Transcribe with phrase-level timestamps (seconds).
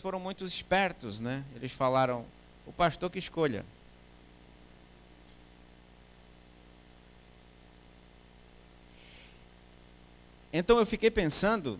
[0.00, 1.44] foram muito espertos, né?
[1.54, 2.24] Eles falaram:
[2.66, 3.64] o pastor que escolha.
[10.52, 11.78] Então eu fiquei pensando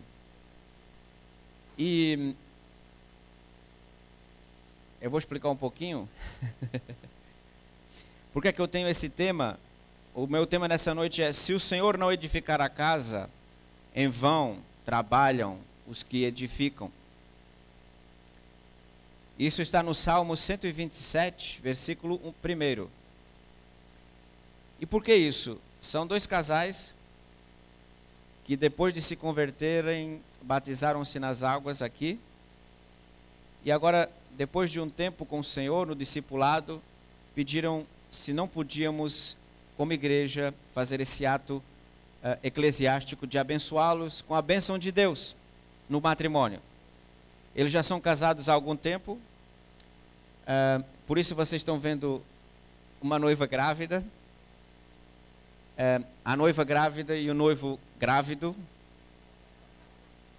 [1.78, 2.34] e
[5.00, 6.08] eu vou explicar um pouquinho.
[8.32, 9.58] Por que, é que eu tenho esse tema?
[10.14, 13.30] O meu tema nessa noite é: se o Senhor não edificar a casa,
[13.94, 16.90] em vão trabalham os que edificam.
[19.38, 22.88] Isso está no Salmo 127, versículo 1.
[24.80, 25.60] E por que isso?
[25.80, 26.92] São dois casais
[28.44, 32.18] que depois de se converterem, batizaram-se nas águas aqui.
[33.64, 36.82] E agora, depois de um tempo com o Senhor no discipulado,
[37.32, 39.36] pediram se não podíamos,
[39.76, 41.62] como igreja, fazer esse ato
[42.24, 45.36] uh, eclesiástico de abençoá-los com a bênção de Deus
[45.88, 46.60] no matrimônio.
[47.54, 49.18] Eles já são casados há algum tempo,
[50.48, 52.22] uh, por isso vocês estão vendo
[53.00, 54.04] uma noiva grávida,
[55.78, 58.56] uh, a noiva grávida e o noivo grávido.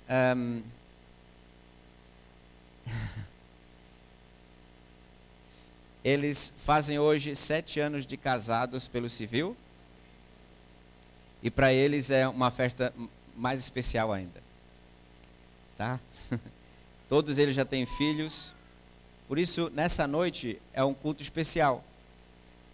[0.09, 0.63] Um,
[6.03, 9.55] eles fazem hoje sete anos de casados pelo civil.
[11.41, 12.94] E para eles é uma festa
[13.35, 14.44] mais especial ainda.
[15.77, 15.99] Tá?
[17.07, 18.53] Todos eles já têm filhos.
[19.30, 21.83] Por isso, nessa noite é um culto especial.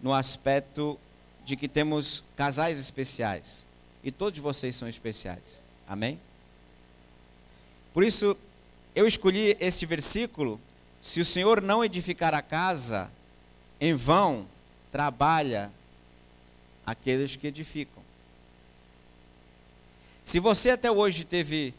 [0.00, 0.98] No aspecto
[1.44, 3.62] de que temos casais especiais.
[4.02, 5.60] E todos vocês são especiais.
[5.86, 6.18] Amém?
[7.92, 8.34] Por isso,
[8.94, 10.58] eu escolhi este versículo.
[11.02, 13.10] Se o Senhor não edificar a casa,
[13.78, 14.46] em vão
[14.90, 15.70] trabalha
[16.86, 18.02] aqueles que edificam.
[20.24, 21.74] Se você até hoje teve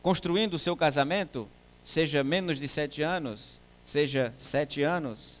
[0.00, 1.48] construindo o seu casamento,
[1.82, 3.60] seja menos de sete anos,
[3.92, 5.38] seja sete anos,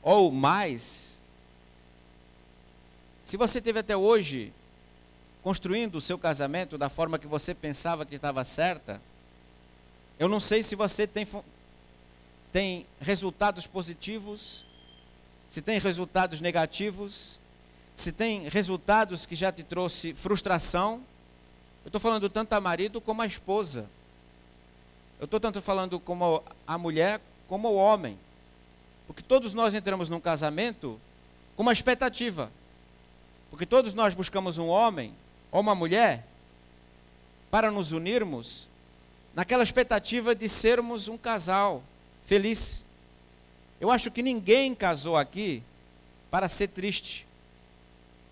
[0.00, 1.18] ou mais,
[3.24, 4.52] se você teve até hoje
[5.42, 9.02] construindo o seu casamento da forma que você pensava que estava certa,
[10.20, 11.26] eu não sei se você tem,
[12.52, 14.64] tem resultados positivos,
[15.50, 17.40] se tem resultados negativos,
[17.92, 21.02] se tem resultados que já te trouxe frustração.
[21.84, 23.90] Eu estou falando tanto a marido como a esposa.
[25.18, 28.18] Eu estou tanto falando como a mulher como o homem.
[29.06, 31.00] Porque todos nós entramos num casamento
[31.56, 32.52] com uma expectativa.
[33.50, 35.14] Porque todos nós buscamos um homem
[35.50, 36.26] ou uma mulher
[37.50, 38.68] para nos unirmos
[39.34, 41.82] naquela expectativa de sermos um casal
[42.26, 42.84] feliz.
[43.80, 45.62] Eu acho que ninguém casou aqui
[46.30, 47.26] para ser triste,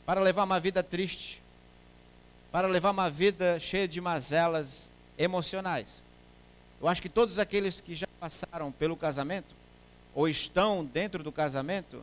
[0.04, 1.40] para levar uma vida triste,
[2.52, 6.02] para levar uma vida cheia de mazelas emocionais.
[6.80, 9.54] Eu acho que todos aqueles que já passaram pelo casamento,
[10.12, 12.02] ou estão dentro do casamento,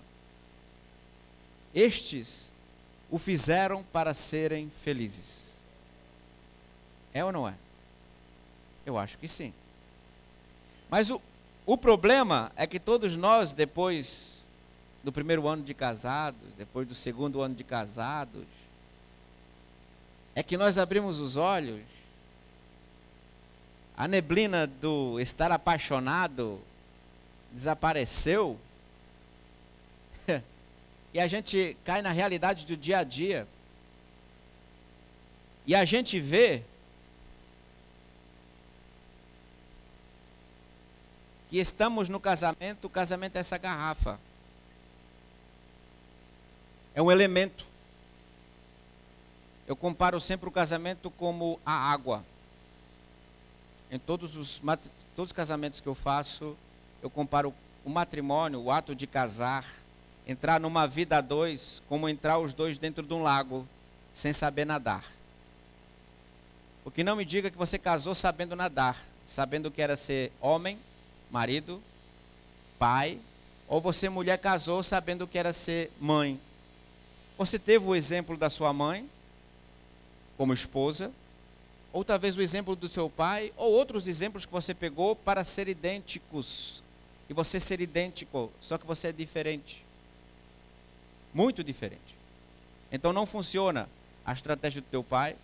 [1.75, 2.49] estes
[3.11, 5.53] o fizeram para serem felizes.
[7.13, 7.55] É ou não é?
[8.85, 9.53] Eu acho que sim.
[10.89, 11.21] Mas o,
[11.65, 14.45] o problema é que todos nós, depois
[15.03, 18.45] do primeiro ano de casados, depois do segundo ano de casados,
[20.33, 21.81] é que nós abrimos os olhos,
[23.95, 26.59] a neblina do estar apaixonado
[27.51, 28.59] desapareceu
[31.13, 33.47] e a gente cai na realidade do dia a dia.
[35.65, 36.63] E a gente vê
[41.49, 44.19] que estamos no casamento, o casamento é essa garrafa.
[46.95, 47.65] É um elemento.
[49.67, 52.25] Eu comparo sempre o casamento como a água.
[53.93, 54.59] Em todos os,
[55.15, 56.57] todos os casamentos que eu faço,
[56.99, 57.53] eu comparo
[57.85, 59.63] o matrimônio, o ato de casar,
[60.25, 63.67] entrar numa vida a dois, como entrar os dois dentro de um lago,
[64.11, 65.05] sem saber nadar.
[66.83, 70.79] Porque não me diga que você casou sabendo nadar, sabendo que era ser homem,
[71.29, 71.79] marido,
[72.79, 73.19] pai,
[73.67, 76.41] ou você, mulher, casou sabendo que era ser mãe.
[77.37, 79.07] Você teve o exemplo da sua mãe,
[80.35, 81.11] como esposa,
[81.93, 85.67] ou talvez o exemplo do seu pai, ou outros exemplos que você pegou para ser
[85.67, 86.81] idênticos.
[87.29, 89.85] E você ser idêntico, só que você é diferente.
[91.31, 92.17] Muito diferente.
[92.91, 93.87] Então não funciona
[94.25, 95.35] a estratégia do teu pai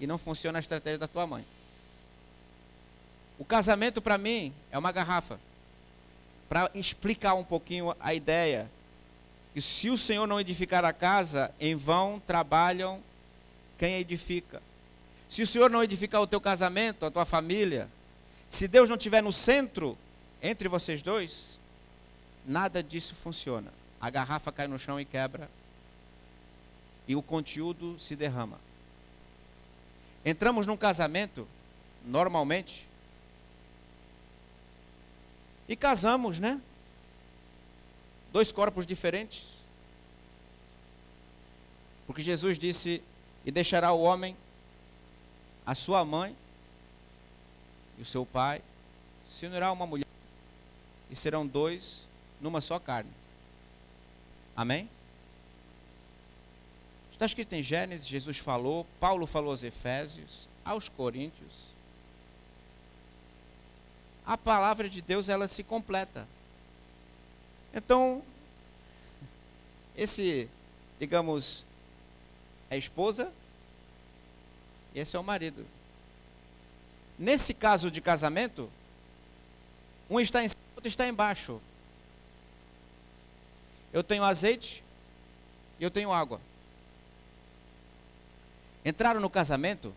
[0.00, 1.44] e não funciona a estratégia da tua mãe.
[3.38, 5.38] O casamento para mim é uma garrafa.
[6.48, 8.70] Para explicar um pouquinho a ideia
[9.52, 13.00] que se o Senhor não edificar a casa, em vão trabalham
[13.78, 14.60] quem edifica.
[15.34, 17.90] Se o Senhor não edificar o teu casamento, a tua família,
[18.48, 19.98] Se Deus não estiver no centro
[20.40, 21.58] entre vocês dois,
[22.46, 23.72] nada disso funciona.
[24.00, 25.50] A garrafa cai no chão e quebra,
[27.08, 28.60] e o conteúdo se derrama.
[30.24, 31.48] Entramos num casamento,
[32.04, 32.86] normalmente,
[35.68, 36.60] e casamos, né?
[38.32, 39.48] Dois corpos diferentes.
[42.06, 43.02] Porque Jesus disse:
[43.44, 44.36] E deixará o homem
[45.66, 46.36] a sua mãe
[47.98, 48.62] e o seu pai,
[49.28, 50.06] se unirá uma mulher,
[51.10, 52.06] e serão dois
[52.40, 53.10] numa só carne.
[54.56, 54.88] Amém?
[57.12, 61.68] Está escrito em Gênesis, Jesus falou, Paulo falou aos Efésios, aos Coríntios.
[64.26, 66.26] A palavra de Deus ela se completa.
[67.72, 68.22] Então,
[69.96, 70.48] esse,
[70.98, 71.64] digamos,
[72.70, 73.32] é esposa,
[74.94, 75.66] esse é o marido.
[77.18, 78.70] Nesse caso de casamento,
[80.08, 81.60] um está em cima, outro está embaixo.
[83.92, 84.82] Eu tenho azeite
[85.78, 86.40] e eu tenho água.
[88.84, 89.94] Entraram no casamento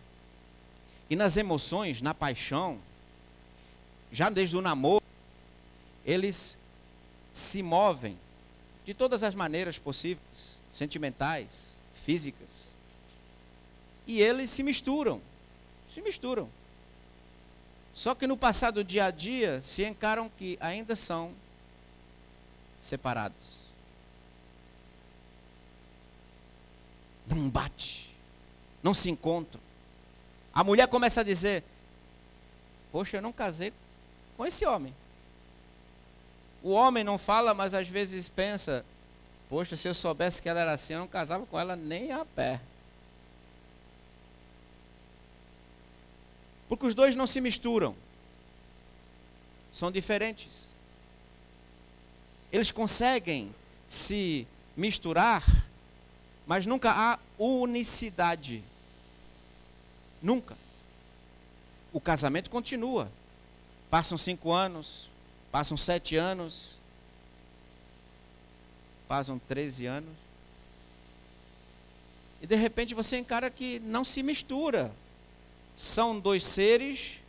[1.09, 2.79] e nas emoções, na paixão,
[4.11, 5.03] já desde o namoro,
[6.05, 6.57] eles
[7.33, 8.17] se movem
[8.85, 12.76] de todas as maneiras possíveis, sentimentais, físicas.
[14.07, 15.21] E eles se misturam,
[15.93, 16.49] se misturam.
[17.93, 21.33] Só que no passado dia a dia se encaram que ainda são
[22.79, 23.57] separados.
[27.27, 28.15] Não bate,
[28.81, 29.59] não se encontram.
[30.53, 31.63] A mulher começa a dizer:
[32.91, 33.73] Poxa, eu não casei
[34.37, 34.95] com esse homem.
[36.63, 38.85] O homem não fala, mas às vezes pensa:
[39.49, 42.23] Poxa, se eu soubesse que ela era assim, eu não casava com ela nem a
[42.23, 42.61] pé.
[46.67, 47.95] Porque os dois não se misturam.
[49.71, 50.67] São diferentes.
[52.51, 53.53] Eles conseguem
[53.87, 55.43] se misturar,
[56.45, 58.63] mas nunca há unicidade.
[60.21, 60.57] Nunca.
[61.93, 63.11] O casamento continua.
[63.89, 65.09] Passam cinco anos,
[65.51, 66.77] passam sete anos,
[69.07, 70.11] passam treze anos.
[72.41, 74.91] E de repente você encara que não se mistura
[75.77, 77.19] são dois seres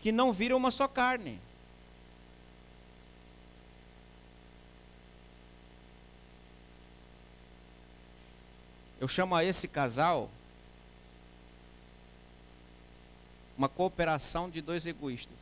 [0.00, 1.40] que não viram uma só carne.
[9.00, 10.30] Eu chamo a esse casal
[13.58, 15.36] uma cooperação de dois egoístas.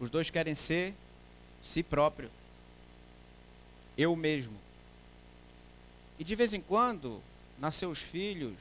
[0.00, 0.94] Os dois querem ser
[1.62, 2.30] si próprio,
[3.96, 4.69] eu mesmo.
[6.20, 7.22] E de vez em quando,
[7.58, 8.58] nasceu os filhos,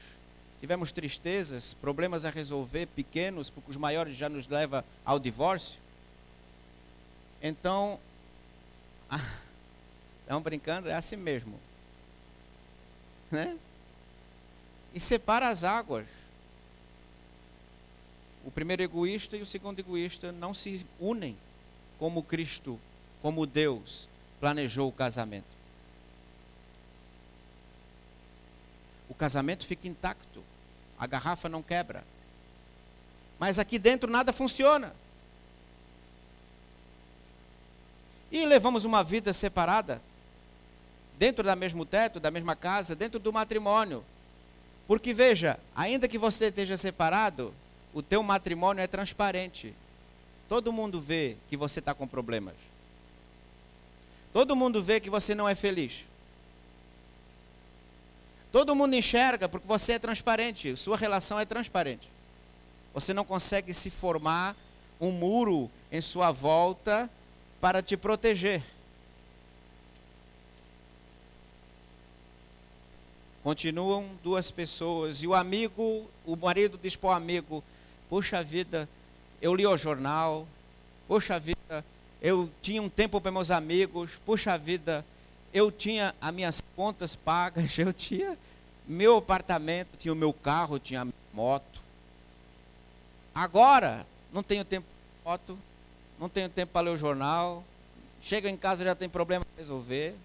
[0.62, 5.78] tivemos tristezas, problemas a resolver, pequenos, porque os maiores já nos leva ao divórcio.
[7.42, 8.00] Então,
[10.24, 11.60] estão brincando, é assim mesmo.
[13.30, 13.60] Né?
[14.94, 16.08] E separa as águas.
[18.46, 21.38] O primeiro egoísta e o segundo egoísta não se unem
[22.00, 22.80] como Cristo,
[23.22, 24.08] como Deus
[24.40, 25.59] planejou o casamento.
[29.10, 30.44] O casamento fica intacto,
[30.98, 32.04] a garrafa não quebra.
[33.40, 34.94] Mas aqui dentro nada funciona.
[38.32, 40.00] E levamos uma vida separada,
[41.18, 44.06] dentro do mesmo teto, da mesma casa, dentro do matrimônio.
[44.88, 47.54] Porque veja, ainda que você esteja separado,
[47.94, 49.74] o teu matrimônio é transparente.
[50.48, 52.56] Todo mundo vê que você está com problemas.
[54.32, 56.06] Todo mundo vê que você não é feliz.
[58.52, 62.10] Todo mundo enxerga porque você é transparente, sua relação é transparente.
[62.94, 64.56] Você não consegue se formar
[65.00, 67.10] um muro em sua volta
[67.62, 68.64] para te proteger.
[73.44, 77.64] Continuam duas pessoas e o amigo, o marido diz para o amigo:
[78.10, 78.90] Puxa vida,
[79.42, 80.48] eu li o jornal,
[81.08, 81.86] puxa vida,
[82.22, 85.06] eu tinha um tempo para meus amigos, puxa vida,
[85.54, 88.38] eu tinha as minhas contas pagas, eu tinha
[88.88, 91.80] meu apartamento, tinha o meu carro, tinha a moto.
[93.34, 94.88] Agora, não tenho tempo
[95.24, 95.60] para moto,
[96.20, 97.64] não tenho tempo para ler o jornal.
[98.22, 100.16] Chega em casa já tem problema para resolver.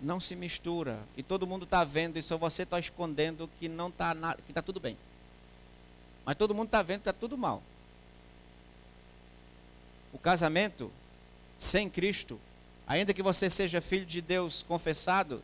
[0.00, 0.98] Não se mistura.
[1.16, 4.14] E todo mundo está vendo e só você está escondendo que não está
[4.46, 4.96] que está tudo bem.
[6.24, 7.62] Mas todo mundo está vendo que está tudo mal.
[10.12, 10.90] O casamento
[11.60, 12.40] sem Cristo,
[12.86, 15.42] ainda que você seja filho de Deus confessado,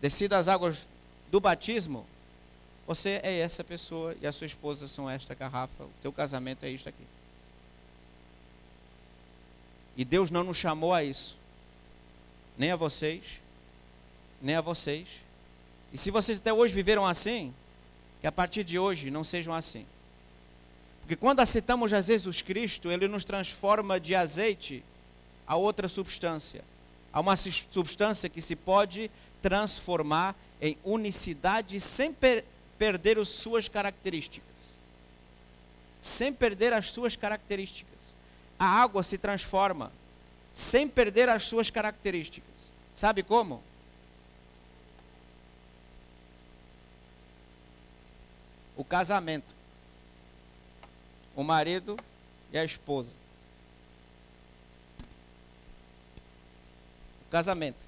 [0.00, 0.88] descido as águas
[1.30, 2.04] do batismo,
[2.84, 6.68] você é essa pessoa e a sua esposa são esta garrafa, o teu casamento é
[6.68, 7.04] isto aqui.
[9.96, 11.38] E Deus não nos chamou a isso.
[12.58, 13.40] Nem a vocês,
[14.42, 15.06] nem a vocês.
[15.92, 17.54] E se vocês até hoje viveram assim,
[18.20, 19.86] que a partir de hoje não sejam assim.
[21.02, 24.82] Porque quando aceitamos Jesus Cristo, Ele nos transforma de azeite
[25.46, 26.64] a outra substância.
[27.12, 29.10] A uma substância que se pode
[29.40, 32.44] transformar em unicidade sem per
[32.78, 34.74] perder as suas características.
[36.00, 38.14] Sem perder as suas características.
[38.58, 39.92] A água se transforma
[40.52, 42.54] sem perder as suas características.
[42.94, 43.60] Sabe como?
[48.76, 49.52] O casamento.
[51.34, 51.96] O marido
[52.52, 53.12] e a esposa.
[57.34, 57.84] Casamento.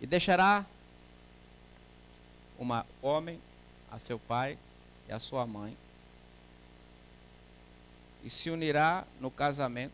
[0.00, 0.64] E deixará
[2.56, 3.40] uma homem
[3.90, 4.56] a seu pai
[5.08, 5.76] e a sua mãe
[8.22, 9.92] e se unirá no casamento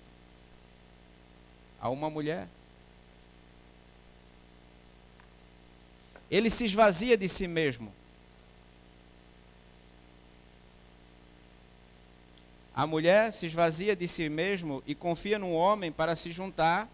[1.80, 2.46] a uma mulher.
[6.30, 7.90] Ele se esvazia de si mesmo.
[12.76, 16.86] A mulher se esvazia de si mesmo e confia no homem para se juntar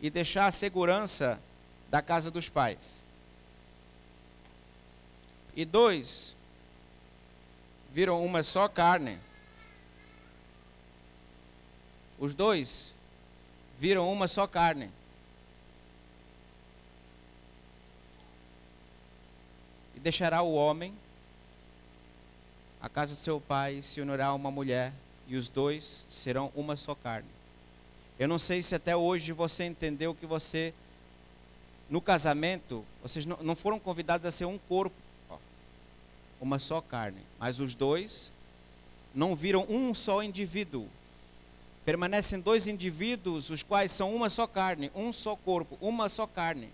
[0.00, 1.40] e deixar a segurança
[1.88, 2.98] da casa dos pais.
[5.54, 6.34] E dois,
[7.92, 9.16] viram uma só carne.
[12.18, 12.92] Os dois
[13.78, 14.90] viram uma só carne.
[19.94, 20.92] E deixará o homem
[22.80, 24.92] a casa de seu pai se unirá a uma mulher
[25.28, 27.28] e os dois serão uma só carne.
[28.18, 30.74] Eu não sei se até hoje você entendeu que você
[31.88, 34.94] no casamento vocês não foram convidados a ser um corpo
[36.40, 37.20] uma só carne.
[37.38, 38.32] Mas os dois
[39.14, 40.88] não viram um só indivíduo.
[41.84, 46.68] Permanecem dois indivíduos, os quais são uma só carne, um só corpo, uma só carne.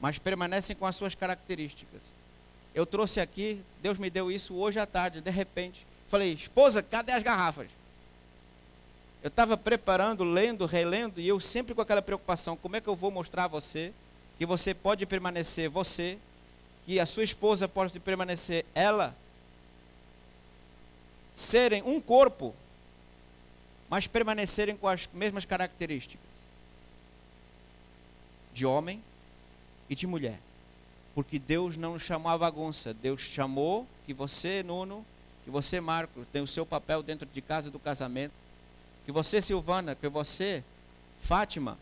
[0.00, 2.02] Mas permanecem com as suas características.
[2.74, 5.86] Eu trouxe aqui, Deus me deu isso hoje à tarde, de repente.
[6.08, 7.68] Falei, esposa, cadê as garrafas?
[9.22, 12.94] Eu estava preparando, lendo, relendo, e eu sempre com aquela preocupação: como é que eu
[12.94, 13.92] vou mostrar a você
[14.38, 16.18] que você pode permanecer você
[16.86, 19.16] que a sua esposa pode permanecer ela,
[21.34, 22.54] serem um corpo,
[23.90, 26.24] mas permanecerem com as mesmas características
[28.54, 29.02] de homem
[29.90, 30.38] e de mulher.
[31.12, 35.04] Porque Deus não chamou a bagunça, Deus chamou que você, Nuno,
[35.46, 38.34] que você, Marco, tem o seu papel dentro de casa do casamento,
[39.06, 40.62] que você, Silvana, que você,
[41.20, 41.78] Fátima,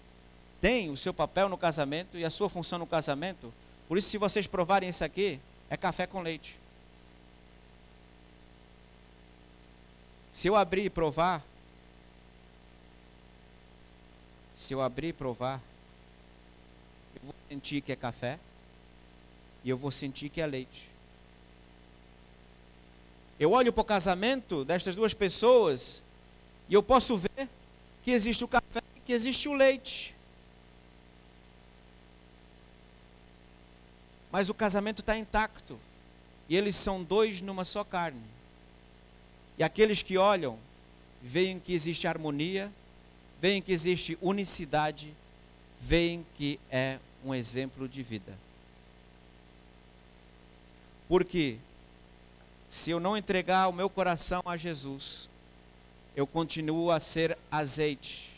[0.60, 3.52] tem o seu papel no casamento e a sua função no casamento
[3.88, 6.58] por isso, se vocês provarem isso aqui, é café com leite.
[10.32, 11.44] Se eu abrir e provar,
[14.54, 15.60] se eu abrir e provar,
[17.14, 18.38] eu vou sentir que é café
[19.62, 20.90] e eu vou sentir que é leite.
[23.38, 26.02] Eu olho para o casamento destas duas pessoas
[26.68, 27.48] e eu posso ver
[28.02, 30.14] que existe o café que existe o leite.
[34.34, 35.78] mas o casamento está intacto.
[36.48, 38.20] E eles são dois numa só carne.
[39.56, 40.58] E aqueles que olham,
[41.22, 42.68] veem que existe harmonia,
[43.40, 45.14] veem que existe unicidade,
[45.80, 48.36] veem que é um exemplo de vida.
[51.08, 51.58] Porque
[52.74, 55.28] se eu não entregar o meu coração a Jesus,
[56.16, 58.32] eu continuo a ser azeite.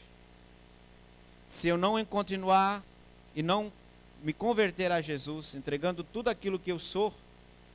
[1.49, 2.85] Se eu não continuar
[3.35, 3.73] e não
[4.23, 7.14] me converter a Jesus, entregando tudo aquilo que eu sou,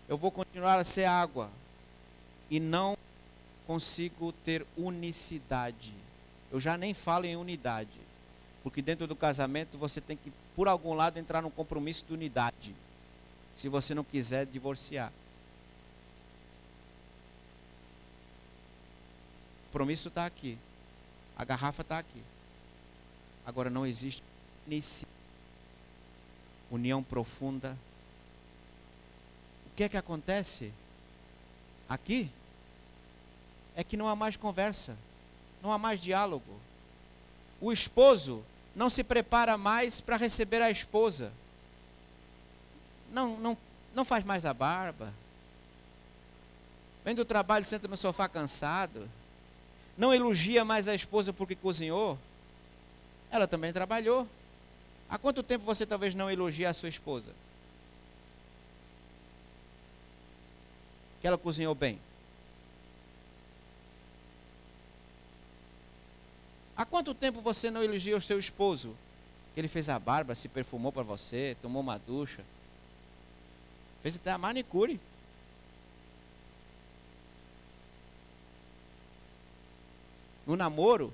[0.07, 1.49] eu vou continuar a ser água
[2.47, 2.95] e não
[3.65, 5.91] consigo ter unicidade.
[6.51, 7.99] Eu já nem falo em unidade,
[8.61, 12.75] porque dentro do casamento você tem que, por algum lado, entrar num compromisso de unidade,
[13.55, 15.11] se você não quiser divorciar.
[19.71, 20.57] Compromisso está aqui,
[21.37, 22.21] a garrafa está aqui.
[23.45, 24.21] Agora não existe
[24.67, 25.21] unicidade
[26.71, 27.77] união profunda.
[29.67, 30.73] O que é que acontece
[31.87, 32.29] aqui?
[33.75, 34.97] É que não há mais conversa,
[35.61, 36.59] não há mais diálogo.
[37.59, 38.43] O esposo
[38.75, 41.31] não se prepara mais para receber a esposa.
[43.11, 43.57] Não, não,
[43.93, 45.13] não faz mais a barba.
[47.03, 49.09] Vem do trabalho, senta no sofá cansado.
[50.01, 52.17] Não elogia mais a esposa porque cozinhou.
[53.29, 54.27] Ela também trabalhou.
[55.07, 57.29] Há quanto tempo você talvez não elogia a sua esposa?
[61.21, 61.99] Que ela cozinhou bem.
[66.75, 68.95] Há quanto tempo você não elogia o seu esposo?
[69.53, 72.43] Que ele fez a barba, se perfumou para você, tomou uma ducha,
[74.01, 74.99] fez até a manicure.
[80.51, 81.13] No namoro,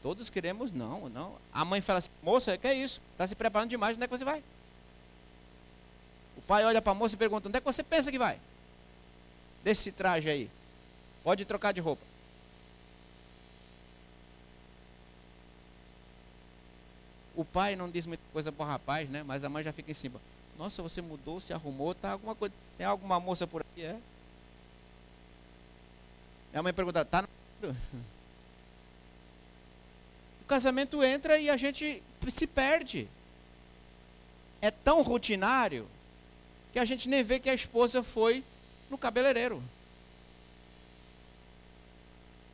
[0.00, 1.34] todos queremos, não, não.
[1.52, 3.02] A mãe fala assim, moça, que é isso?
[3.10, 4.40] Está se preparando demais, onde é que você vai?
[6.36, 8.38] O pai olha para a moça e pergunta, onde é que você pensa que vai?
[9.64, 10.48] Desse traje aí.
[11.24, 12.04] Pode trocar de roupa.
[17.34, 19.24] O pai não diz muita coisa para o rapaz, né?
[19.24, 20.20] Mas a mãe já fica em cima.
[20.56, 22.54] Nossa, você mudou, se arrumou, tá alguma coisa.
[22.78, 23.98] Tem alguma moça por aqui, é?
[26.54, 27.26] E a mãe pergunta, tá
[30.46, 32.00] o casamento entra e a gente
[32.30, 33.08] se perde.
[34.62, 35.88] É tão rotinário
[36.72, 38.44] que a gente nem vê que a esposa foi
[38.88, 39.60] no cabeleireiro.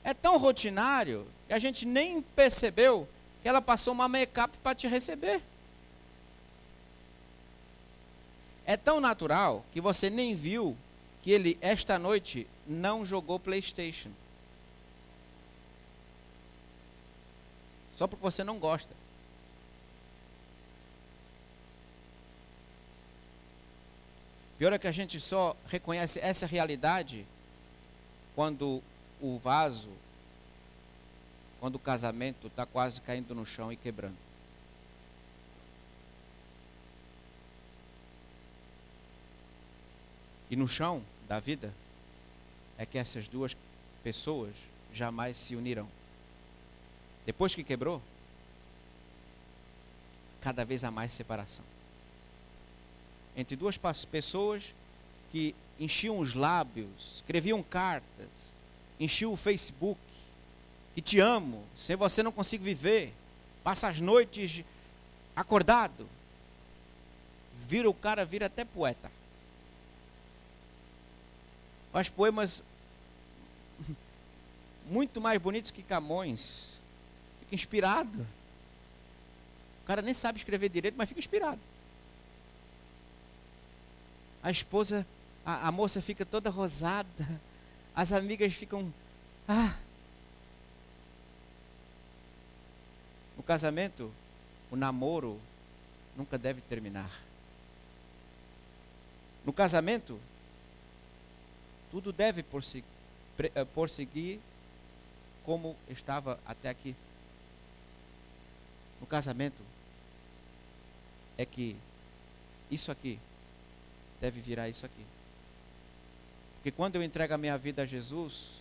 [0.03, 3.07] É tão rotinário que a gente nem percebeu
[3.43, 5.43] que ela passou uma make-up para te receber.
[8.65, 10.75] É tão natural que você nem viu
[11.21, 14.11] que ele, esta noite, não jogou PlayStation.
[17.93, 18.95] Só porque você não gosta.
[24.59, 27.27] Pior é que a gente só reconhece essa realidade
[28.35, 28.83] quando
[29.21, 29.89] o vaso,
[31.61, 34.17] quando o casamento está quase caindo no chão e quebrando.
[40.49, 41.73] E no chão da vida
[42.77, 43.57] é que essas duas
[44.05, 44.55] pessoas
[44.93, 45.89] jamais se unirão.
[47.25, 48.03] Depois que quebrou,
[50.41, 51.65] cada vez há mais separação.
[53.37, 53.79] Entre duas
[54.11, 54.75] pessoas
[55.31, 58.29] que enchiam os lábios, escreviam cartas,
[58.99, 60.01] enchiam o Facebook,
[60.95, 63.15] que te amo, sem você não consigo viver,
[63.63, 64.65] passa as noites
[65.35, 66.07] acordado.
[67.67, 69.11] Vira o cara, vira até poeta.
[71.93, 72.65] Faz poemas
[74.87, 76.72] muito mais bonitos que Camões
[77.53, 78.27] fica inspirado.
[79.83, 81.61] O cara nem sabe escrever direito, mas fica inspirado.
[84.43, 85.07] A esposa,
[85.45, 87.41] a, a moça fica toda rosada.
[87.95, 88.93] As amigas ficam.
[89.47, 89.77] Ah.
[93.37, 94.11] O casamento,
[94.71, 95.39] o namoro,
[96.17, 97.11] nunca deve terminar.
[99.45, 100.19] No casamento,
[101.91, 102.43] tudo deve
[103.75, 104.41] prosseguir eh,
[105.45, 106.95] como estava até aqui
[109.03, 109.61] no casamento
[111.37, 111.77] é que
[112.71, 113.19] isso aqui
[114.21, 115.05] deve virar isso aqui.
[116.55, 118.53] Porque quando eu entrego a minha vida a Jesus,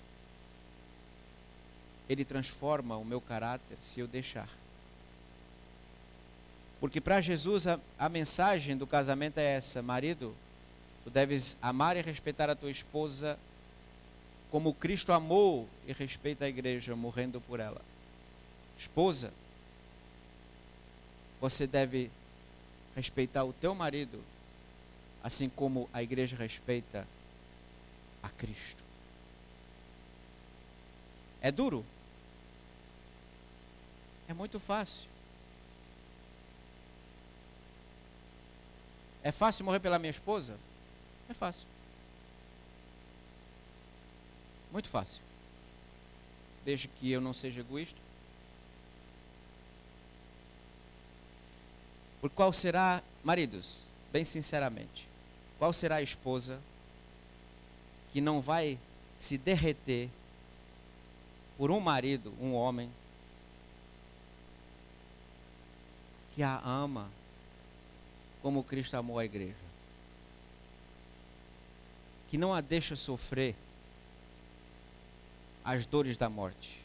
[2.10, 4.50] Ele transforma o meu caráter se eu deixar.
[6.80, 10.36] Porque para Jesus a, a, mensagem do casamento é essa: marido,
[11.04, 13.38] tu deves amar e respeitar a tua esposa
[14.50, 17.82] como Cristo amou e respeita a igreja, morrendo por ela.
[18.76, 19.32] Esposa,
[21.42, 22.12] você deve
[22.96, 24.24] respeitar o teu marido,
[25.24, 27.08] assim como a igreja respeita
[28.22, 28.84] a Cristo.
[31.42, 31.84] É duro?
[34.28, 35.10] É muito fácil.
[39.24, 40.56] É fácil morrer pela minha esposa?
[41.28, 41.68] É fácil.
[44.72, 45.22] Muito fácil.
[46.64, 48.00] Desde que eu não seja egoísta.
[52.22, 53.80] Por qual será, maridos,
[54.14, 55.08] bem sinceramente,
[55.58, 56.62] qual será a esposa
[58.12, 58.78] que não vai
[59.18, 60.08] se derreter
[61.58, 62.92] por um marido, um homem,
[66.36, 67.10] que a ama
[68.44, 69.56] como Cristo amou a igreja?
[72.30, 73.56] Que não a deixa sofrer
[75.66, 76.80] as dores da morte,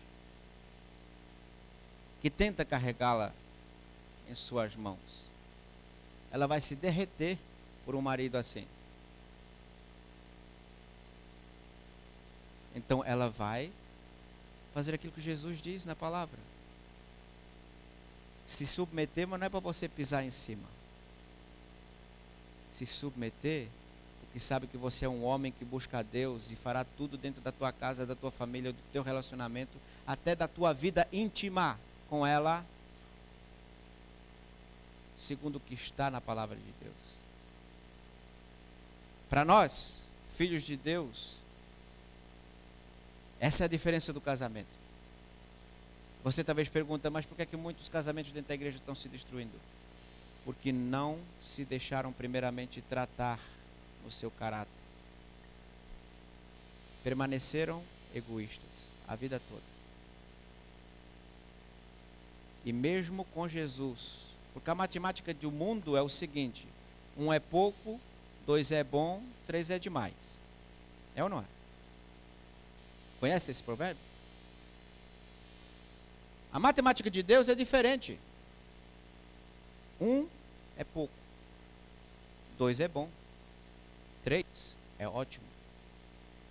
[2.23, 3.35] que tenta carregá-la
[4.29, 5.26] em suas mãos
[6.31, 7.39] ela vai se derreter
[7.85, 8.67] por um marido assim.
[12.75, 13.73] Então ela vai
[14.75, 16.39] fazer aquilo que Jesus diz na palavra.
[18.45, 20.69] Se submeter, mas não é para você pisar em cima.
[22.71, 23.69] Se submeter,
[24.21, 27.41] porque sabe que você é um homem que busca a Deus e fará tudo dentro
[27.41, 32.27] da tua casa, da tua família, do teu relacionamento, até da tua vida íntima com
[32.27, 32.65] ela
[35.17, 37.17] segundo o que está na palavra de Deus.
[39.29, 39.99] Para nós,
[40.37, 41.37] filhos de Deus,
[43.41, 44.87] essa é a diferença do casamento.
[46.23, 49.09] Você talvez pergunta, mas por que, é que muitos casamentos dentro da igreja estão se
[49.09, 49.59] destruindo?
[50.45, 53.41] Porque não se deixaram primeiramente tratar
[54.05, 54.73] no seu caráter.
[57.03, 57.83] Permaneceram
[58.15, 59.63] egoístas a vida toda.
[62.65, 66.67] E mesmo com Jesus, porque a matemática do mundo é o seguinte:
[67.15, 68.01] um é pouco,
[68.47, 70.41] dois é bom, três é demais.
[71.15, 71.45] É ou não é?
[73.21, 74.03] Conhece esse provérbio?
[76.51, 78.19] A matemática de Deus é diferente.
[80.01, 80.27] Um
[80.79, 81.13] é pouco,
[82.57, 83.11] dois é bom,
[84.25, 85.45] três é ótimo.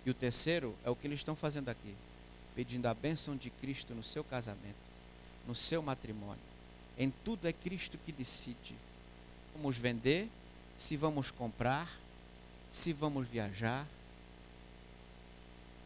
[0.04, 1.96] E o terceiro é o que eles estão fazendo aqui,
[2.54, 4.76] pedindo a bênção de Cristo no seu casamento,
[5.44, 6.55] no seu matrimônio.
[6.98, 8.74] Em tudo é Cristo que decide.
[9.54, 10.28] Vamos vender,
[10.76, 11.88] se vamos comprar,
[12.70, 13.86] se vamos viajar.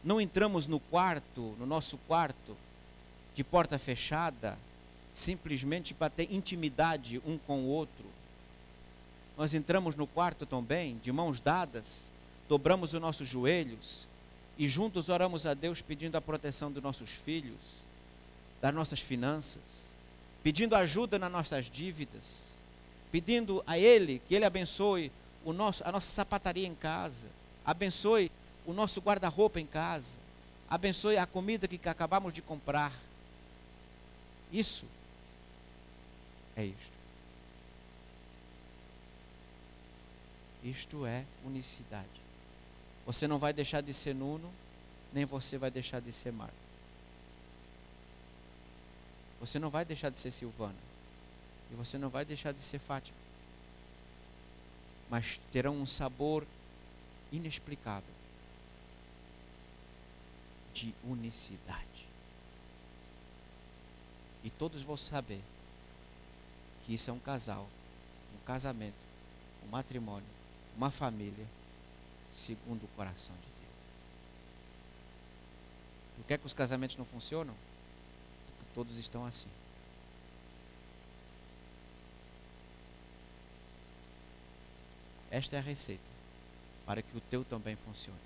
[0.03, 2.55] Não entramos no quarto, no nosso quarto,
[3.35, 4.57] de porta fechada,
[5.13, 8.05] simplesmente para ter intimidade um com o outro.
[9.37, 12.11] Nós entramos no quarto também, de mãos dadas,
[12.47, 14.07] dobramos os nossos joelhos
[14.57, 17.57] e juntos oramos a Deus pedindo a proteção dos nossos filhos,
[18.61, 19.90] das nossas finanças,
[20.43, 22.57] pedindo ajuda nas nossas dívidas,
[23.11, 25.11] pedindo a Ele que Ele abençoe
[25.43, 27.27] o nosso, a nossa sapataria em casa,
[27.65, 28.31] abençoe
[28.65, 30.17] o nosso guarda-roupa em casa,
[30.69, 32.93] abençoe a comida que acabamos de comprar
[34.51, 34.85] isso
[36.55, 37.01] é isto.
[40.63, 42.07] Isto é unicidade.
[43.05, 44.51] Você não vai deixar de ser Nuno,
[45.13, 46.60] nem você vai deixar de ser Marco.
[49.41, 50.75] Você não vai deixar de ser Silvana.
[51.71, 53.17] E você não vai deixar de ser Fátima.
[55.09, 56.45] Mas terão um sabor
[57.31, 58.13] inexplicável
[60.73, 62.07] de unicidade.
[64.43, 65.41] E todos vão saber
[66.85, 67.67] que isso é um casal,
[68.35, 68.95] um casamento,
[69.65, 70.27] um matrimônio,
[70.77, 71.45] uma família,
[72.31, 73.75] segundo o coração de Deus.
[76.17, 77.55] Por que, é que os casamentos não funcionam?
[78.73, 79.49] Todos estão assim.
[85.29, 86.03] Esta é a receita
[86.85, 88.19] para que o teu também funcione.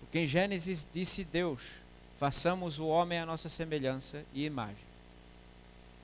[0.00, 1.72] Porque em Gênesis disse Deus:
[2.18, 4.88] façamos o homem à nossa semelhança e imagem.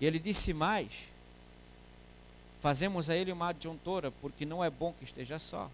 [0.00, 0.90] E ele disse mais:
[2.60, 5.70] fazemos a ele uma adjuntora, porque não é bom que esteja só.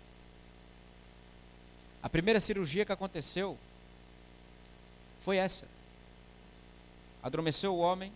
[2.02, 3.58] A primeira cirurgia que aconteceu
[5.20, 5.66] foi essa.
[7.22, 8.12] Adormeceu o homem,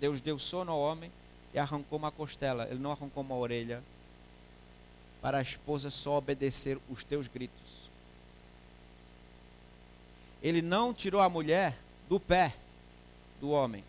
[0.00, 1.10] Deus deu sono ao homem
[1.52, 2.66] e arrancou uma costela.
[2.70, 3.82] Ele não arrancou uma orelha
[5.22, 7.84] para a esposa só obedecer os teus gritos
[10.44, 11.74] ele não tirou a mulher
[12.06, 12.54] do pé
[13.40, 13.82] do homem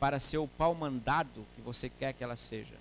[0.00, 2.74] para ser o pau mandado que você quer que ela seja.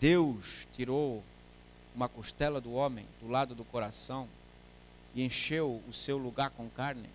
[0.00, 1.22] Deus tirou
[1.94, 4.28] uma costela do homem do lado do coração
[5.14, 7.08] e encheu o seu lugar com carne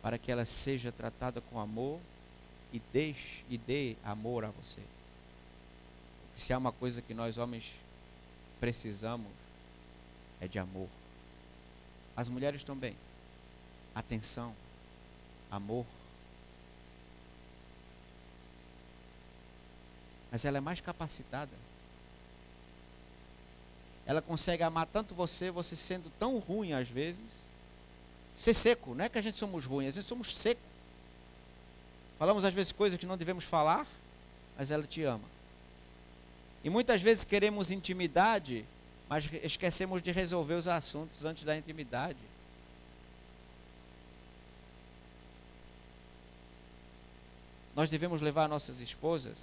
[0.00, 2.00] para que ela seja tratada com amor
[2.72, 4.80] e deixe e dê amor a você.
[6.36, 7.72] se há uma coisa que nós homens
[8.58, 9.30] precisamos
[10.40, 10.88] é de amor.
[12.16, 12.96] As mulheres também.
[13.94, 14.54] Atenção,
[15.50, 15.86] amor.
[20.30, 21.52] Mas ela é mais capacitada.
[24.06, 27.22] Ela consegue amar tanto você, você sendo tão ruim às vezes.
[28.34, 30.64] Ser seco, não é que a gente somos ruins, a gente somos secos.
[32.18, 33.86] Falamos às vezes coisas que não devemos falar,
[34.56, 35.24] mas ela te ama.
[36.64, 38.64] E muitas vezes queremos intimidade,
[39.08, 42.18] mas esquecemos de resolver os assuntos antes da intimidade.
[47.74, 49.36] Nós devemos levar nossas esposas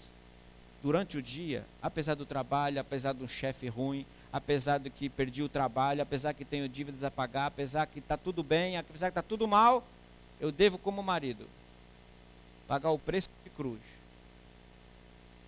[0.81, 5.41] durante o dia, apesar do trabalho, apesar de um chefe ruim, apesar de que perdi
[5.41, 9.11] o trabalho, apesar que tenho dívidas a pagar, apesar que está tudo bem, apesar que
[9.11, 9.83] está tudo mal,
[10.39, 11.47] eu devo como marido
[12.67, 13.79] pagar o preço de cruz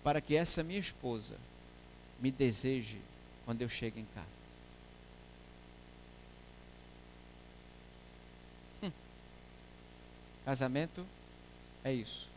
[0.02, 1.36] para que essa minha esposa
[2.20, 3.00] me deseje
[3.44, 4.42] quando eu chego em casa.
[8.82, 8.92] Hum.
[10.44, 11.06] Casamento
[11.84, 12.28] é isso.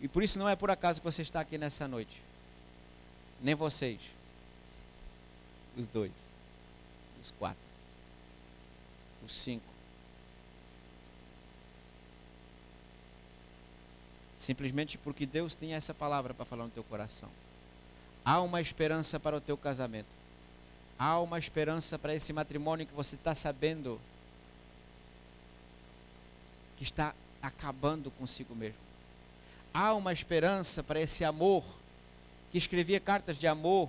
[0.00, 2.22] E por isso não é por acaso que você está aqui nessa noite.
[3.42, 4.00] Nem vocês.
[5.78, 6.28] Os dois.
[7.22, 7.62] Os quatro.
[9.24, 9.64] Os cinco.
[14.36, 17.28] Simplesmente porque Deus tem essa palavra para falar no teu coração.
[18.24, 20.08] Há uma esperança para o teu casamento.
[20.98, 24.00] Há uma esperança para esse matrimônio que você está sabendo
[26.76, 28.78] que está acabando consigo mesmo.
[29.72, 31.64] Há uma esperança para esse amor
[32.50, 33.88] que escrevia cartas de amor.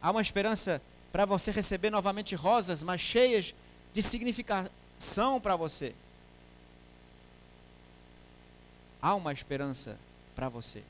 [0.00, 0.80] Há uma esperança
[1.12, 3.54] para você receber novamente rosas, mas cheias
[3.92, 5.94] de significação para você.
[9.02, 9.98] Há uma esperança
[10.36, 10.82] para você.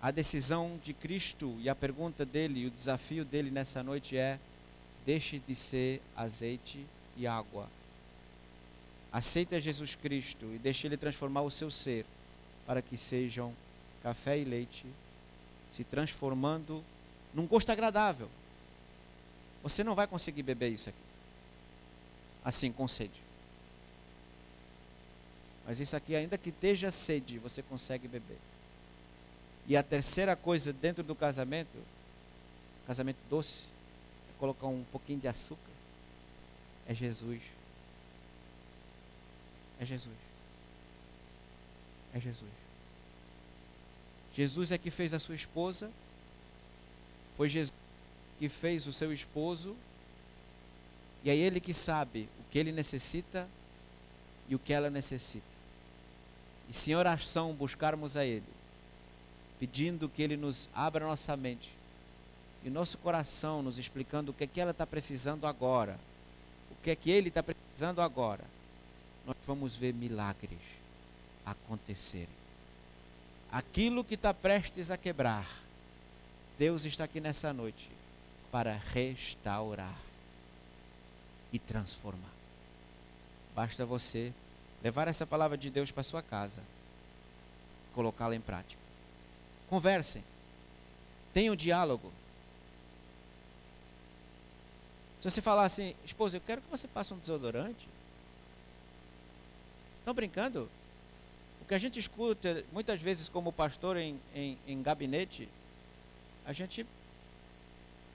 [0.00, 4.38] A decisão de Cristo e a pergunta dele, o desafio dele nessa noite é:
[5.06, 6.84] deixe de ser azeite
[7.16, 7.68] e água.
[9.12, 12.06] Aceita Jesus Cristo e deixe ele transformar o seu ser
[12.66, 13.54] para que sejam
[14.02, 14.86] café e leite,
[15.70, 16.82] se transformando
[17.34, 18.28] num gosto agradável.
[19.62, 20.98] Você não vai conseguir beber isso aqui.
[22.44, 23.22] Assim, com sede.
[25.66, 28.38] Mas isso aqui, ainda que esteja sede, você consegue beber.
[29.66, 31.78] E a terceira coisa dentro do casamento,
[32.86, 33.68] casamento doce,
[34.30, 35.70] é colocar um pouquinho de açúcar,
[36.88, 37.40] é Jesus.
[39.80, 40.16] É Jesus.
[42.12, 42.50] É Jesus.
[44.34, 45.90] Jesus é que fez a sua esposa.
[47.36, 47.71] Foi Jesus
[48.42, 49.76] que fez o seu esposo.
[51.22, 53.48] E é ele que sabe o que ele necessita
[54.48, 55.44] e o que ela necessita.
[56.68, 58.42] E se em oração buscarmos a Ele,
[59.60, 61.70] pedindo que Ele nos abra nossa mente
[62.64, 65.96] e nosso coração, nos explicando o que é que ela está precisando agora,
[66.72, 68.44] o que é que Ele está precisando agora,
[69.24, 70.58] nós vamos ver milagres
[71.46, 72.26] acontecerem.
[73.52, 75.46] Aquilo que está prestes a quebrar,
[76.58, 78.01] Deus está aqui nessa noite
[78.52, 79.98] para restaurar
[81.50, 82.30] e transformar.
[83.54, 84.30] Basta você
[84.82, 86.62] levar essa palavra de Deus para sua casa,
[87.94, 88.80] colocá-la em prática.
[89.70, 90.22] Conversem,
[91.32, 92.12] tenham diálogo.
[95.18, 97.88] Se você falar assim, esposa, eu quero que você passe um desodorante.
[100.00, 100.68] Estão brincando?
[101.62, 105.48] O que a gente escuta muitas vezes como pastor em, em, em gabinete,
[106.44, 106.84] a gente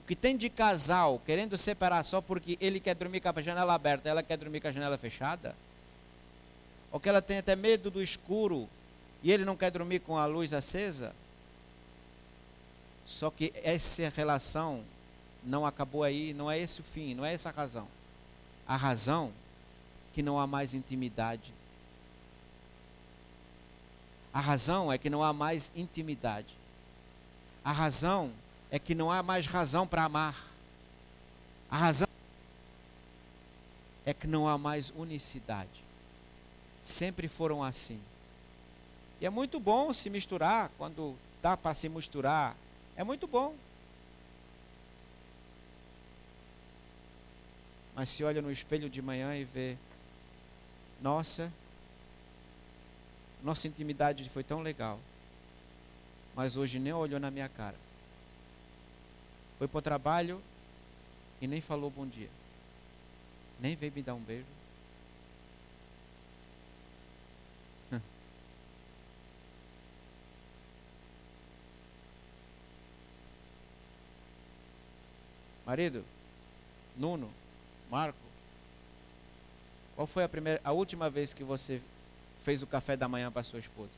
[0.07, 4.07] que tem de casal querendo separar só porque ele quer dormir com a janela aberta,
[4.07, 5.53] ela quer dormir com a janela fechada,
[6.91, 8.69] ou que ela tem até medo do escuro
[9.21, 11.13] e ele não quer dormir com a luz acesa,
[13.05, 14.81] só que essa relação
[15.43, 17.87] não acabou aí, não é esse o fim, não é essa a razão.
[18.67, 19.31] A razão
[20.13, 21.53] que não há mais intimidade.
[24.33, 26.53] A razão é que não há mais intimidade.
[27.63, 28.46] A razão é
[28.77, 30.35] que não há mais razão para amar.
[31.69, 32.07] A razão
[34.05, 35.83] é que não há mais unicidade.
[36.83, 37.99] Sempre foram assim.
[39.19, 42.55] E é muito bom se misturar quando dá para se misturar.
[42.95, 43.55] É muito bom.
[47.95, 49.75] Mas se olha no espelho de manhã e vê,
[51.01, 51.51] nossa,
[53.43, 54.99] nossa intimidade foi tão legal.
[56.35, 57.75] Mas hoje nem olhou na minha cara.
[59.57, 60.41] Foi para o trabalho
[61.41, 62.29] e nem falou bom dia.
[63.59, 64.45] Nem veio me dar um beijo.
[75.65, 76.05] Marido,
[76.95, 77.31] Nuno,
[77.89, 78.17] Marco,
[79.95, 81.81] qual foi a primeira, a última vez que você
[82.43, 83.89] fez o café da manhã para sua esposa?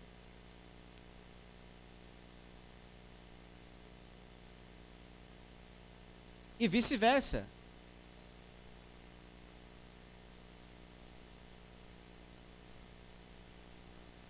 [6.60, 7.46] E vice-versa.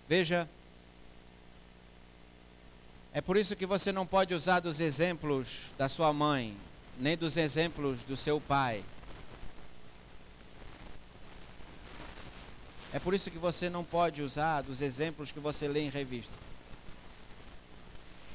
[0.07, 0.47] Veja,
[3.13, 6.55] é por isso que você não pode usar dos exemplos da sua mãe,
[6.97, 8.83] nem dos exemplos do seu pai.
[12.91, 16.39] É por isso que você não pode usar dos exemplos que você lê em revistas.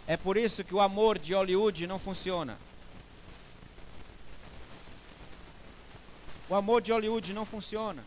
[0.07, 2.57] É por isso que o amor de Hollywood não funciona.
[6.49, 8.05] O amor de Hollywood não funciona.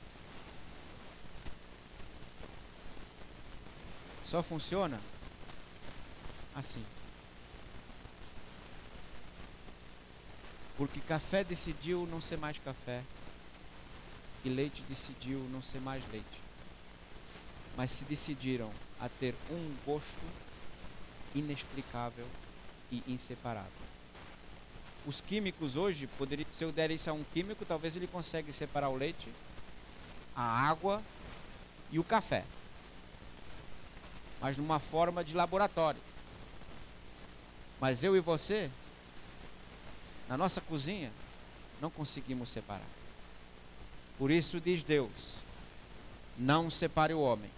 [4.26, 5.00] Só funciona
[6.56, 6.84] assim.
[10.76, 13.04] Porque café decidiu não ser mais café.
[14.46, 16.42] E leite decidiu não ser mais leite.
[17.76, 20.26] Mas se decidiram a ter um gosto
[21.34, 22.28] inexplicável
[22.92, 23.97] e inseparável
[25.08, 28.90] os químicos hoje, poderia, se eu der isso a um químico, talvez ele consiga separar
[28.90, 29.30] o leite,
[30.36, 31.02] a água
[31.90, 32.44] e o café.
[34.42, 36.00] mas numa forma de laboratório.
[37.80, 38.70] Mas eu e você,
[40.28, 41.12] na nossa cozinha,
[41.80, 42.86] não conseguimos separar.
[44.18, 45.36] Por isso diz Deus:
[46.38, 47.50] não separe o homem,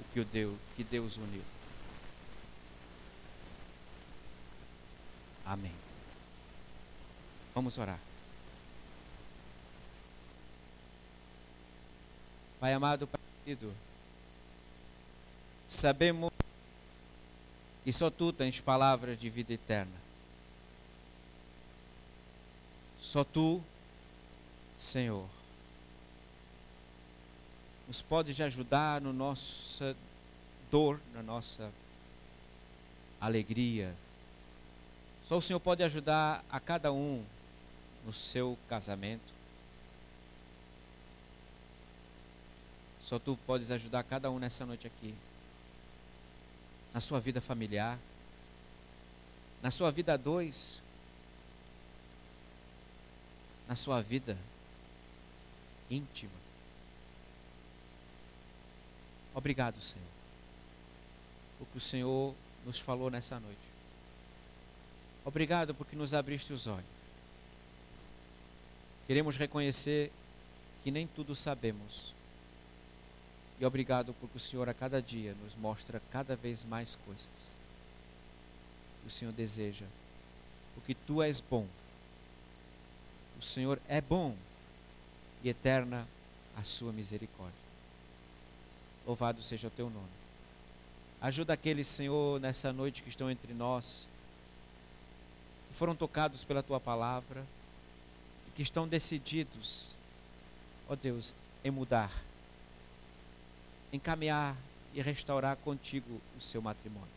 [0.00, 1.42] o que, o Deus, que Deus uniu.
[5.46, 5.81] Amém.
[7.54, 7.98] Vamos orar.
[12.58, 13.74] Pai amado, Pai querido,
[15.68, 16.30] sabemos
[17.84, 20.00] que só Tu tens palavras de vida eterna.
[23.00, 23.60] Só Tu,
[24.78, 25.26] Senhor,
[27.86, 29.94] nos podes ajudar no nossa
[30.70, 31.70] dor, na nossa
[33.20, 33.94] alegria.
[35.28, 37.22] Só o Senhor pode ajudar a cada um
[38.04, 39.32] no seu casamento.
[43.02, 45.14] Só tu podes ajudar cada um nessa noite aqui.
[46.92, 47.98] Na sua vida familiar.
[49.60, 50.80] Na sua vida a dois.
[53.68, 54.36] Na sua vida
[55.90, 56.32] íntima.
[59.34, 60.08] Obrigado, Senhor.
[61.58, 62.34] Porque o Senhor
[62.64, 63.58] nos falou nessa noite.
[65.24, 67.01] Obrigado porque nos abriste os olhos.
[69.06, 70.10] Queremos reconhecer
[70.82, 72.12] que nem tudo sabemos.
[73.60, 77.28] E obrigado porque o Senhor a cada dia nos mostra cada vez mais coisas.
[79.06, 79.86] O Senhor deseja,
[80.74, 81.66] porque tu és bom.
[83.38, 84.36] O Senhor é bom
[85.42, 86.06] e eterna
[86.56, 87.62] a sua misericórdia.
[89.06, 90.22] Louvado seja o teu nome.
[91.20, 94.06] Ajuda aqueles, Senhor, nessa noite que estão entre nós,
[95.68, 97.44] que foram tocados pela tua palavra,
[98.54, 99.88] que estão decididos,
[100.88, 101.34] ó Deus,
[101.64, 102.12] em mudar,
[103.92, 104.56] em caminhar
[104.94, 107.08] e restaurar contigo o seu matrimônio.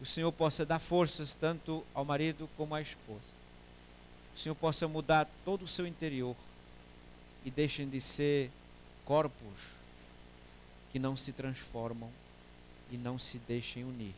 [0.00, 3.34] O Senhor possa dar forças tanto ao marido como à esposa.
[4.34, 6.36] O Senhor possa mudar todo o seu interior
[7.44, 8.50] e deixem de ser
[9.04, 9.76] corpos
[10.92, 12.10] que não se transformam
[12.90, 14.14] e não se deixem unir,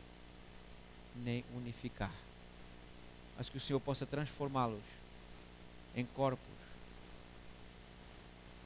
[1.16, 2.12] nem unificar.
[3.36, 4.97] Mas que o Senhor possa transformá-los
[5.94, 6.46] em corpos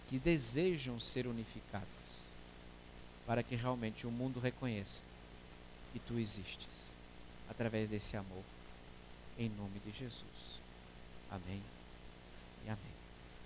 [0.08, 1.87] que desejam ser unificados,
[3.26, 5.02] para que realmente o mundo reconheça
[5.92, 6.92] que tu existes,
[7.48, 8.44] através desse amor,
[9.38, 10.61] em nome de Jesus.
[11.30, 11.62] Amém
[12.66, 12.91] e amém.